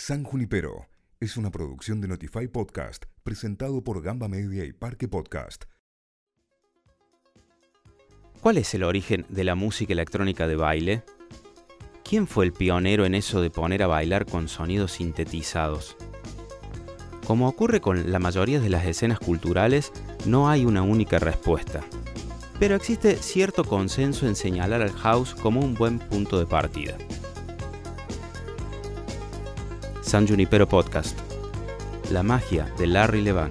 San 0.00 0.24
Junipero 0.24 0.86
es 1.20 1.36
una 1.36 1.50
producción 1.50 2.00
de 2.00 2.08
Notify 2.08 2.48
Podcast 2.48 3.04
presentado 3.22 3.84
por 3.84 4.00
Gamba 4.00 4.28
Media 4.28 4.64
y 4.64 4.72
Parque 4.72 5.08
Podcast. 5.08 5.64
¿Cuál 8.40 8.56
es 8.56 8.72
el 8.72 8.82
origen 8.82 9.26
de 9.28 9.44
la 9.44 9.54
música 9.54 9.92
electrónica 9.92 10.48
de 10.48 10.56
baile? 10.56 11.02
¿Quién 12.02 12.26
fue 12.26 12.46
el 12.46 12.54
pionero 12.54 13.04
en 13.04 13.14
eso 13.14 13.42
de 13.42 13.50
poner 13.50 13.82
a 13.82 13.88
bailar 13.88 14.24
con 14.24 14.48
sonidos 14.48 14.92
sintetizados? 14.92 15.98
Como 17.26 17.46
ocurre 17.46 17.82
con 17.82 18.10
la 18.10 18.18
mayoría 18.18 18.58
de 18.58 18.70
las 18.70 18.86
escenas 18.86 19.18
culturales, 19.18 19.92
no 20.24 20.48
hay 20.48 20.64
una 20.64 20.80
única 20.80 21.18
respuesta. 21.18 21.84
Pero 22.58 22.74
existe 22.74 23.16
cierto 23.16 23.64
consenso 23.64 24.26
en 24.26 24.34
señalar 24.34 24.80
al 24.80 24.92
house 24.92 25.34
como 25.34 25.60
un 25.60 25.74
buen 25.74 25.98
punto 25.98 26.38
de 26.38 26.46
partida. 26.46 26.96
San 30.10 30.26
Junipero 30.26 30.68
Podcast. 30.68 31.16
La 32.10 32.24
magia 32.24 32.64
de 32.76 32.88
Larry 32.88 33.22
Levan. 33.22 33.48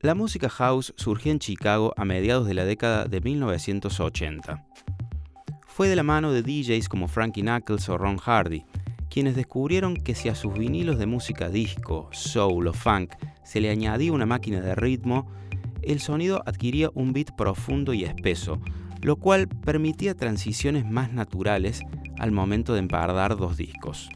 La 0.00 0.16
música 0.16 0.48
house 0.48 0.92
surgió 0.96 1.30
en 1.30 1.38
Chicago 1.38 1.94
a 1.96 2.04
mediados 2.04 2.48
de 2.48 2.54
la 2.54 2.64
década 2.64 3.04
de 3.04 3.20
1980. 3.20 4.66
Fue 5.68 5.86
de 5.86 5.94
la 5.94 6.02
mano 6.02 6.32
de 6.32 6.42
DJs 6.42 6.88
como 6.88 7.06
Frankie 7.06 7.42
Knuckles 7.42 7.88
o 7.88 7.96
Ron 7.96 8.16
Hardy, 8.16 8.64
quienes 9.08 9.36
descubrieron 9.36 9.96
que 9.96 10.14
si 10.14 10.28
a 10.28 10.34
sus 10.34 10.54
vinilos 10.54 10.98
de 10.98 11.06
música 11.06 11.48
disco, 11.48 12.08
soul 12.12 12.68
o 12.68 12.72
funk 12.72 13.14
se 13.42 13.60
le 13.60 13.70
añadía 13.70 14.12
una 14.12 14.26
máquina 14.26 14.60
de 14.60 14.74
ritmo, 14.74 15.30
el 15.82 16.00
sonido 16.00 16.42
adquiría 16.46 16.90
un 16.94 17.12
beat 17.12 17.34
profundo 17.36 17.94
y 17.94 18.04
espeso, 18.04 18.60
lo 19.00 19.16
cual 19.16 19.48
permitía 19.48 20.14
transiciones 20.14 20.84
más 20.84 21.12
naturales 21.12 21.80
al 22.18 22.32
momento 22.32 22.74
de 22.74 22.80
empardar 22.80 23.36
dos 23.36 23.56
discos. 23.56 24.10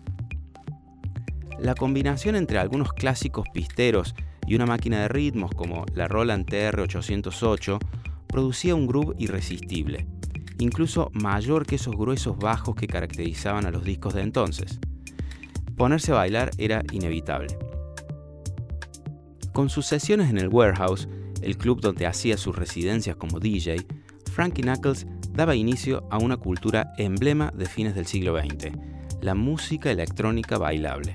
La 1.58 1.74
combinación 1.74 2.34
entre 2.34 2.58
algunos 2.58 2.92
clásicos 2.92 3.46
pisteros 3.52 4.14
y 4.46 4.56
una 4.56 4.66
máquina 4.66 5.02
de 5.02 5.08
ritmos 5.08 5.52
como 5.52 5.86
la 5.94 6.08
Roland 6.08 6.46
TR-808 6.46 7.78
producía 8.26 8.74
un 8.74 8.86
groove 8.86 9.14
irresistible, 9.18 10.06
incluso 10.58 11.10
mayor 11.12 11.66
que 11.66 11.76
esos 11.76 11.96
gruesos 11.96 12.38
bajos 12.38 12.74
que 12.74 12.86
caracterizaban 12.86 13.66
a 13.66 13.70
los 13.70 13.84
discos 13.84 14.14
de 14.14 14.22
entonces. 14.22 14.78
Ponerse 15.76 16.12
a 16.12 16.16
bailar 16.16 16.50
era 16.58 16.82
inevitable. 16.92 17.56
Con 19.52 19.68
sus 19.68 19.86
sesiones 19.86 20.30
en 20.30 20.38
el 20.38 20.48
Warehouse, 20.48 21.08
el 21.42 21.56
club 21.56 21.80
donde 21.80 22.06
hacía 22.06 22.36
sus 22.36 22.56
residencias 22.56 23.16
como 23.16 23.40
DJ, 23.40 23.84
Frankie 24.32 24.62
Knuckles 24.62 25.06
daba 25.32 25.54
inicio 25.54 26.06
a 26.10 26.18
una 26.18 26.36
cultura 26.36 26.92
emblema 26.98 27.52
de 27.54 27.66
fines 27.66 27.94
del 27.94 28.06
siglo 28.06 28.38
XX, 28.38 28.72
la 29.20 29.34
música 29.34 29.90
electrónica 29.90 30.58
bailable. 30.58 31.14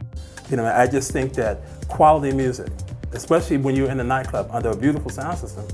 You 0.50 0.56
know, 0.56 0.66
I 0.66 0.88
just 0.90 1.12
think 1.12 1.34
that 1.34 1.60
quality 1.88 2.34
music, 2.34 2.68
especially 3.14 3.58
when 3.58 3.76
you're 3.76 3.92
in 3.92 4.00
a 4.00 4.04
nightclub 4.04 4.50
under 4.52 4.70
a 4.70 4.76
beautiful 4.76 5.12
sound 5.12 5.38
system, 5.38 5.66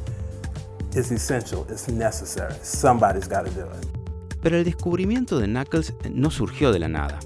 is 0.96 1.12
essential, 1.12 1.66
it's 1.70 1.88
necessary. 1.88 2.56
Somebody's 2.62 3.28
got 3.28 3.46
to 3.46 3.52
do 3.52 3.66
it. 3.66 4.04
Pero 4.42 4.58
el 4.58 4.66
descubrimiento 4.66 5.40
de 5.40 5.48
Knuckles 5.48 5.94
no 6.12 6.30
surgió 6.30 6.72
de 6.72 6.80
la 6.80 6.90
nada. 6.90 7.20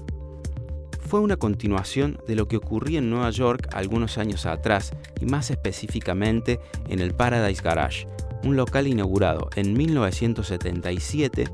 Fue 1.08 1.20
una 1.20 1.36
continuación 1.36 2.20
de 2.28 2.36
lo 2.36 2.46
que 2.46 2.58
ocurría 2.58 2.98
en 2.98 3.10
Nueva 3.10 3.30
York 3.30 3.68
algunos 3.72 4.18
años 4.18 4.46
atrás 4.46 4.92
y 5.20 5.26
más 5.26 5.50
específicamente 5.50 6.60
en 6.88 7.00
el 7.00 7.14
Paradise 7.14 7.62
Garage, 7.62 8.06
un 8.44 8.56
local 8.56 8.86
inaugurado 8.86 9.48
en 9.56 9.72
1977 9.72 11.48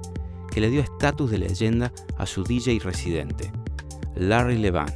que 0.51 0.61
le 0.61 0.71
dio 0.71 0.83
estatus 0.83 1.31
de 1.31 1.39
leyenda 1.39 1.93
a 2.19 2.27
su 2.27 2.45
DJ 2.45 2.81
residente, 2.81 3.51
Larry 4.17 4.59
Levan. 4.59 4.93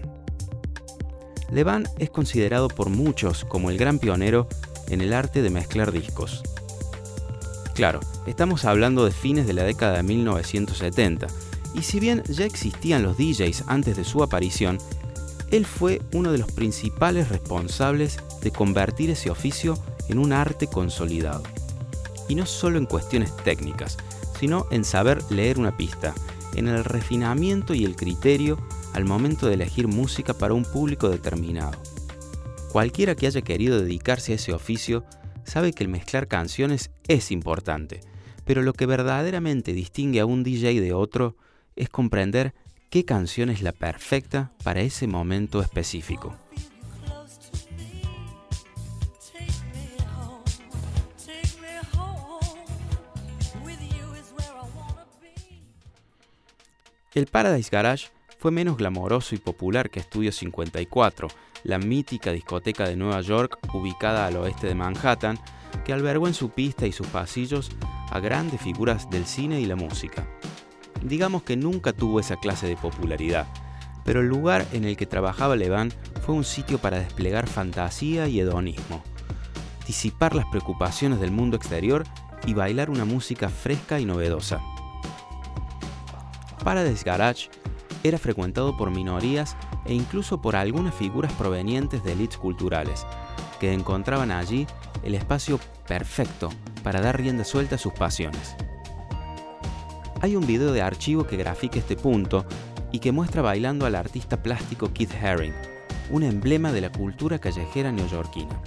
Levan 1.51 1.87
es 1.99 2.11
considerado 2.11 2.69
por 2.69 2.91
muchos 2.91 3.45
como 3.45 3.71
el 3.71 3.79
gran 3.79 3.99
pionero 3.99 4.49
en 4.89 5.01
el 5.01 5.13
arte 5.13 5.41
de 5.41 5.51
mezclar 5.51 5.93
discos. 5.93 6.43
Claro, 7.79 8.01
estamos 8.27 8.65
hablando 8.65 9.05
de 9.05 9.13
fines 9.13 9.47
de 9.47 9.53
la 9.53 9.63
década 9.63 9.99
de 9.99 10.03
1970, 10.03 11.29
y 11.75 11.83
si 11.83 12.01
bien 12.01 12.25
ya 12.25 12.45
existían 12.45 13.05
los 13.05 13.17
DJs 13.17 13.67
antes 13.69 13.97
de 13.97 14.03
su 14.03 14.21
aparición, 14.25 14.79
él 15.53 15.65
fue 15.65 16.03
uno 16.13 16.33
de 16.33 16.39
los 16.39 16.51
principales 16.51 17.29
responsables 17.29 18.19
de 18.43 18.51
convertir 18.51 19.11
ese 19.11 19.31
oficio 19.31 19.79
en 20.09 20.19
un 20.19 20.33
arte 20.33 20.67
consolidado. 20.67 21.45
Y 22.29 22.35
no 22.35 22.47
solo 22.47 22.79
en 22.79 22.87
cuestiones 22.87 23.37
técnicas, 23.45 23.97
sino 24.41 24.67
en 24.73 24.85
saber 24.85 25.23
leer 25.31 25.61
una 25.61 25.77
pista, 25.77 26.17
en 26.57 26.67
el 26.67 26.83
refinamiento 26.83 27.75
y 27.75 27.85
el 27.85 27.95
criterio 27.95 28.59
al 28.93 29.05
momento 29.05 29.47
de 29.47 29.55
elegir 29.55 29.87
música 29.87 30.35
para 30.35 30.53
un 30.53 30.65
público 30.65 31.11
determinado. 31.11 31.79
Cualquiera 32.73 33.15
que 33.15 33.29
haya 33.29 33.43
querido 33.43 33.81
dedicarse 33.81 34.33
a 34.33 34.35
ese 34.35 34.53
oficio 34.53 35.05
sabe 35.49 35.73
que 35.73 35.83
el 35.83 35.89
mezclar 35.89 36.29
canciones 36.29 36.91
es 37.09 37.31
importante, 37.33 38.01
pero 38.45 38.63
lo 38.63 38.75
que 38.75 38.87
verdaderamente 38.87 39.73
distingue 39.73 40.21
a 40.21 40.27
un 40.27 40.45
DJ 40.45 40.81
de 40.81 40.93
otro 40.93 41.37
es 41.75 41.89
comprender 41.89 42.55
qué 42.91 43.05
canción 43.05 43.51
es 43.51 43.63
la 43.63 43.73
perfecta 43.73 44.53
para 44.63 44.81
ese 44.81 45.07
momento 45.07 45.61
específico. 45.61 46.37
El 57.15 57.27
Paradise 57.27 57.71
Garage 57.73 58.11
fue 58.39 58.53
menos 58.53 58.77
glamoroso 58.77 59.35
y 59.35 59.39
popular 59.39 59.91
que 59.91 60.01
Studio 60.01 60.31
54, 60.31 61.29
la 61.65 61.79
mítica 61.79 62.31
discoteca 62.33 62.89
de 62.89 62.97
Nueva 62.97 63.21
York 63.21 63.59
ubicada 63.75 64.27
al 64.27 64.37
oeste 64.37 64.69
de 64.69 64.77
Manhattan, 64.77 65.39
que 65.85 65.93
albergó 65.93 66.29
en 66.29 66.35
su 66.35 66.51
pista 66.51 66.87
y 66.87 66.93
sus 66.93 67.09
pasillos 67.09 67.71
a 68.11 68.21
grandes 68.21 68.61
figuras 68.61 69.11
del 69.11 69.27
cine 69.27 69.61
y 69.61 69.67
la 69.67 69.75
música. 69.75 70.27
Digamos 71.03 71.43
que 71.43 71.57
nunca 71.57 71.93
tuvo 71.93 72.21
esa 72.21 72.37
clase 72.37 72.69
de 72.69 72.77
popularidad, 72.77 73.49
pero 74.05 74.21
el 74.21 74.29
lugar 74.29 74.67
en 74.73 74.85
el 74.85 74.97
que 74.97 75.07
trabajaba 75.07 75.57
Levan 75.57 75.93
fue 76.25 76.35
un 76.35 76.45
sitio 76.45 76.79
para 76.79 77.01
desplegar 77.01 77.49
fantasía 77.49 78.29
y 78.29 78.39
hedonismo, 78.39 79.03
disipar 79.85 80.37
las 80.37 80.47
preocupaciones 80.47 81.19
del 81.21 81.33
mundo 81.33 81.57
exterior 81.57 82.05
y 82.47 82.55
bailar 82.55 82.89
una 82.89 83.05
música 83.05 83.49
fresca 83.49 83.99
y 83.99 84.05
novedosa. 84.05 84.61
Paradise 86.63 87.05
Garage 87.05 87.51
era 88.09 88.19
frecuentado 88.19 88.77
por 88.77 88.91
minorías 88.91 89.57
e 89.85 89.95
incluso 89.95 90.41
por 90.41 90.57
algunas 90.57 90.95
figuras 90.95 91.33
provenientes 91.33 92.03
de 92.03 92.13
elites 92.13 92.39
culturales, 92.39 93.07
que 93.61 93.73
encontraban 93.73 94.31
allí 94.31 94.67
el 95.03 95.15
espacio 95.15 95.61
perfecto 95.87 96.51
para 96.83 97.01
dar 97.01 97.17
rienda 97.19 97.45
suelta 97.45 97.77
a 97.77 97.79
sus 97.79 97.93
pasiones. 97.93 98.57
Hay 100.21 100.35
un 100.35 100.47
video 100.47 100.73
de 100.73 100.83
archivo 100.83 101.25
que 101.25 101.37
grafica 101.37 101.79
este 101.79 101.97
punto 101.97 102.45
y 102.91 102.99
que 102.99 103.13
muestra 103.13 103.43
bailando 103.43 103.87
al 103.87 103.95
artista 103.95 104.43
plástico 104.43 104.93
Keith 104.93 105.15
Haring, 105.23 105.55
un 106.11 106.23
emblema 106.23 106.73
de 106.73 106.81
la 106.81 106.91
cultura 106.91 107.39
callejera 107.39 107.93
neoyorquina. 107.93 108.61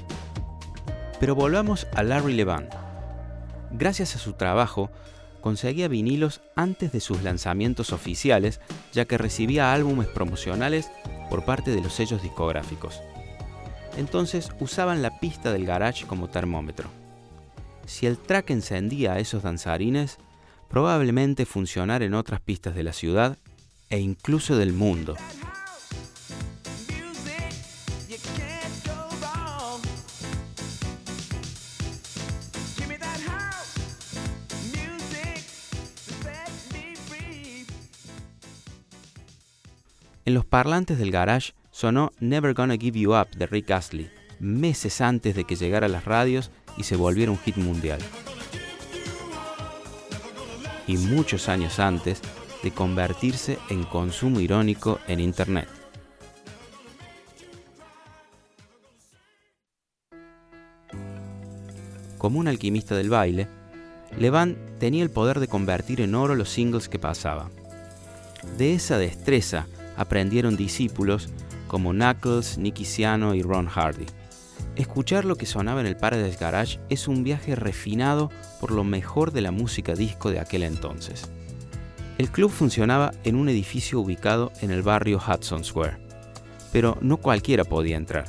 Pero 1.19 1.35
volvamos 1.35 1.87
a 1.93 2.03
Larry 2.03 2.33
Levan. 2.33 2.69
Gracias 3.71 4.15
a 4.15 4.19
su 4.19 4.33
trabajo, 4.33 4.91
conseguía 5.41 5.87
vinilos 5.87 6.41
antes 6.55 6.91
de 6.91 6.99
sus 6.99 7.23
lanzamientos 7.23 7.91
oficiales, 7.91 8.61
ya 8.93 9.05
que 9.05 9.17
recibía 9.17 9.73
álbumes 9.73 10.07
promocionales 10.07 10.89
por 11.29 11.43
parte 11.43 11.71
de 11.71 11.81
los 11.81 11.93
sellos 11.93 12.21
discográficos. 12.21 13.01
Entonces 13.97 14.51
usaban 14.59 15.01
la 15.01 15.19
pista 15.19 15.51
del 15.51 15.65
garage 15.65 16.05
como 16.05 16.29
termómetro. 16.29 16.89
Si 17.85 18.05
el 18.05 18.17
track 18.17 18.51
encendía 18.51 19.13
a 19.13 19.19
esos 19.19 19.43
danzarines, 19.43 20.17
probablemente 20.69 21.45
funcionar 21.45 22.03
en 22.03 22.13
otras 22.13 22.39
pistas 22.39 22.75
de 22.75 22.83
la 22.83 22.93
ciudad 22.93 23.37
e 23.89 23.99
incluso 23.99 24.55
del 24.55 24.71
mundo. 24.71 25.17
En 40.23 40.35
los 40.35 40.45
parlantes 40.45 40.99
del 40.99 41.11
garage 41.11 41.53
sonó 41.71 42.11
Never 42.19 42.53
Gonna 42.53 42.77
Give 42.77 42.99
You 42.99 43.15
Up 43.15 43.31
de 43.35 43.47
Rick 43.47 43.71
Astley, 43.71 44.11
meses 44.39 45.01
antes 45.01 45.35
de 45.35 45.45
que 45.45 45.55
llegara 45.55 45.87
a 45.87 45.89
las 45.89 46.05
radios 46.05 46.51
y 46.77 46.83
se 46.83 46.95
volviera 46.95 47.31
un 47.31 47.39
hit 47.39 47.57
mundial. 47.57 47.99
Y 50.85 50.97
muchos 50.97 51.49
años 51.49 51.79
antes 51.79 52.21
de 52.61 52.69
convertirse 52.69 53.57
en 53.69 53.83
consumo 53.83 54.39
irónico 54.39 54.99
en 55.07 55.19
Internet. 55.19 55.67
Como 62.19 62.37
un 62.37 62.47
alquimista 62.47 62.95
del 62.95 63.09
baile, 63.09 63.47
Levan 64.19 64.55
tenía 64.79 65.01
el 65.01 65.09
poder 65.09 65.39
de 65.39 65.47
convertir 65.47 66.01
en 66.01 66.13
oro 66.13 66.35
los 66.35 66.49
singles 66.49 66.89
que 66.89 66.99
pasaba. 66.99 67.49
De 68.57 68.75
esa 68.75 68.99
destreza 68.99 69.65
aprendieron 69.97 70.55
discípulos 70.55 71.29
como 71.67 71.91
Knuckles, 71.91 72.57
Nicky 72.57 72.85
Siano 72.85 73.33
y 73.33 73.41
Ron 73.41 73.67
Hardy. 73.67 74.05
Escuchar 74.75 75.25
lo 75.25 75.35
que 75.35 75.45
sonaba 75.45 75.81
en 75.81 75.87
el 75.87 75.97
Paradise 75.97 76.37
Garage 76.37 76.79
es 76.89 77.07
un 77.07 77.23
viaje 77.23 77.55
refinado 77.55 78.29
por 78.59 78.71
lo 78.71 78.83
mejor 78.83 79.31
de 79.31 79.41
la 79.41 79.51
música 79.51 79.93
disco 79.95 80.31
de 80.31 80.39
aquel 80.39 80.63
entonces. 80.63 81.29
El 82.17 82.29
club 82.29 82.51
funcionaba 82.51 83.11
en 83.23 83.35
un 83.35 83.49
edificio 83.49 83.99
ubicado 83.99 84.51
en 84.61 84.71
el 84.71 84.81
barrio 84.81 85.19
Hudson 85.19 85.63
Square, 85.63 85.97
pero 86.71 86.97
no 87.01 87.17
cualquiera 87.17 87.63
podía 87.63 87.97
entrar. 87.97 88.25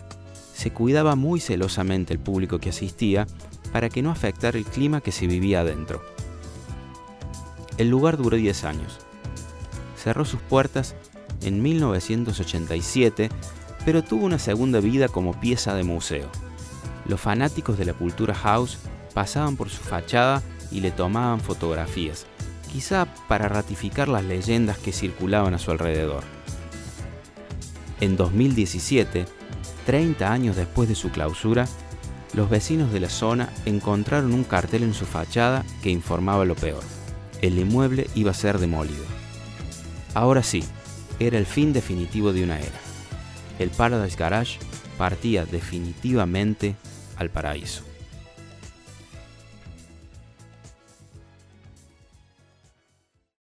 Se 0.54 0.70
cuidaba 0.70 1.16
muy 1.16 1.40
celosamente 1.40 2.12
el 2.12 2.18
público 2.18 2.58
que 2.58 2.70
asistía 2.70 3.26
para 3.72 3.88
que 3.88 4.02
no 4.02 4.10
afectara 4.10 4.58
el 4.58 4.64
clima 4.64 5.00
que 5.00 5.12
se 5.12 5.26
vivía 5.26 5.60
adentro. 5.60 6.02
El 7.78 7.88
lugar 7.88 8.16
duró 8.16 8.36
10 8.36 8.64
años. 8.64 8.98
Cerró 9.96 10.24
sus 10.24 10.40
puertas 10.40 10.94
en 11.42 11.62
1987, 11.62 13.30
pero 13.84 14.02
tuvo 14.02 14.26
una 14.26 14.38
segunda 14.38 14.80
vida 14.80 15.08
como 15.08 15.38
pieza 15.38 15.74
de 15.74 15.84
museo. 15.84 16.28
Los 17.06 17.20
fanáticos 17.20 17.78
de 17.78 17.84
la 17.84 17.94
cultura 17.94 18.34
house 18.34 18.78
pasaban 19.14 19.56
por 19.56 19.68
su 19.70 19.82
fachada 19.82 20.42
y 20.70 20.80
le 20.80 20.90
tomaban 20.90 21.40
fotografías, 21.40 22.26
quizá 22.72 23.06
para 23.28 23.48
ratificar 23.48 24.08
las 24.08 24.24
leyendas 24.24 24.78
que 24.78 24.92
circulaban 24.92 25.54
a 25.54 25.58
su 25.58 25.70
alrededor. 25.70 26.24
En 28.00 28.16
2017, 28.16 29.26
30 29.86 30.32
años 30.32 30.56
después 30.56 30.88
de 30.88 30.94
su 30.94 31.10
clausura, 31.10 31.66
los 32.34 32.48
vecinos 32.48 32.92
de 32.92 33.00
la 33.00 33.10
zona 33.10 33.52
encontraron 33.66 34.32
un 34.32 34.44
cartel 34.44 34.82
en 34.84 34.94
su 34.94 35.04
fachada 35.04 35.64
que 35.82 35.90
informaba 35.90 36.44
lo 36.44 36.54
peor. 36.54 36.82
El 37.42 37.58
inmueble 37.58 38.08
iba 38.14 38.30
a 38.30 38.34
ser 38.34 38.58
demolido. 38.58 39.04
Ahora 40.14 40.42
sí, 40.42 40.64
era 41.26 41.38
el 41.38 41.46
fin 41.46 41.72
definitivo 41.72 42.32
de 42.32 42.44
una 42.44 42.58
era. 42.58 42.80
El 43.58 43.70
Paradise 43.70 44.16
Garage 44.16 44.58
partía 44.98 45.44
definitivamente 45.44 46.76
al 47.16 47.30
paraíso. 47.30 47.91